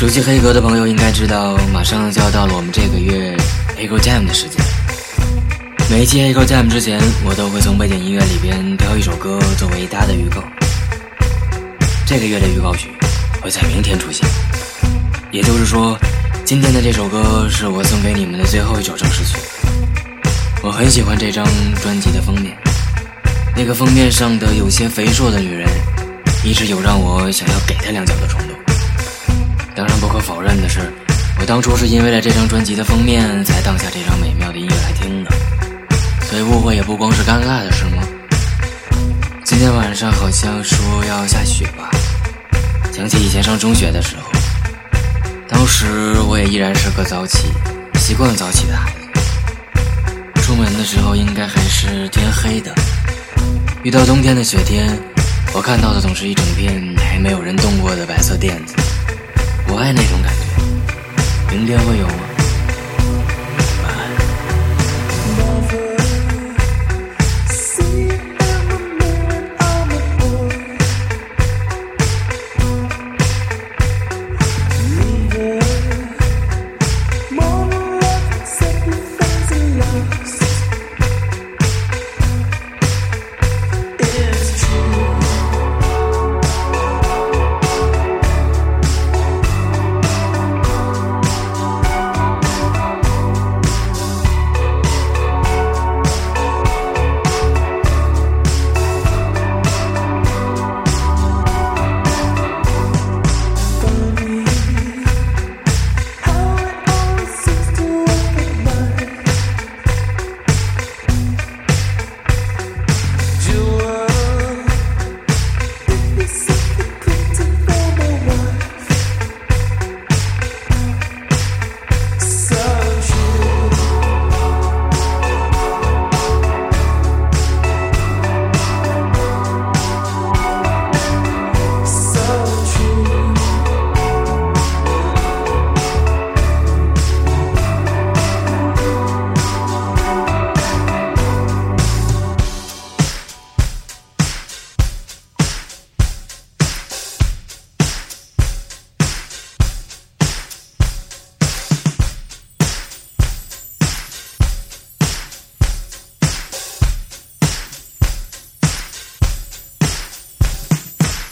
[0.00, 3.36] 熟悉黑格的朋友应该知道，马上就要到了我们这个月
[3.76, 4.58] 黑格 Jam 的时间。
[5.90, 10.42] 每一期黑格 Jam 之前，我都会从背景音乐里边挑一首歌作为它的预告。
[12.06, 12.88] 这个月的预告曲
[13.42, 14.26] 会在明天出现，
[15.32, 15.98] 也就是说，
[16.46, 19.36] 今天的这首歌是我送给你们的最后一首正式曲。
[20.62, 21.44] 我很喜欢这张
[21.82, 22.56] 专辑的封面，
[23.54, 25.68] 那个封面上的有些肥硕的女人，
[26.42, 28.49] 一直有让我想要给她两脚的冲动。
[29.80, 30.92] 当然，不可否认的是，
[31.40, 35.30] 我当初是因为了这张专辑的封面才当下这张美妙的音乐来听的，
[36.26, 38.02] 所以误会也不光是尴尬的事吗？
[39.42, 41.88] 今天晚上好像说要下雪吧？
[42.92, 44.30] 想起以前上中学的时候，
[45.48, 45.86] 当时
[46.28, 47.48] 我也依然是个早起、
[47.94, 50.42] 习惯早起的孩子。
[50.42, 52.74] 出门的时候应该还是天黑的，
[53.82, 54.94] 遇到冬天的雪天，
[55.54, 58.74] 我看到的总是一整片还没有人动过的白色垫子。
[59.72, 62.29] 我爱那种感觉，明天会有吗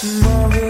[0.00, 0.69] ？Tomorrow